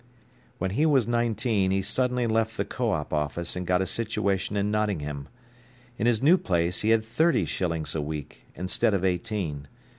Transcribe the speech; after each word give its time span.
When 0.57 0.71
he 0.71 0.87
was 0.87 1.05
nineteen 1.07 1.69
he 1.69 1.83
suddenly 1.83 2.25
left 2.25 2.57
the 2.57 2.65
Co 2.65 2.89
op. 2.91 3.13
office 3.13 3.55
and 3.55 3.67
got 3.67 3.83
a 3.83 3.85
situation 3.85 4.57
in 4.57 4.71
Nottingham. 4.71 5.27
In 5.99 6.07
his 6.07 6.23
new 6.23 6.39
place 6.39 6.81
he 6.81 6.89
had 6.89 7.05
thirty 7.05 7.45
shillings 7.45 7.93
a 7.93 8.01
week 8.01 8.45
instead 8.55 8.95
of 8.95 9.05
eighteen. 9.05 9.67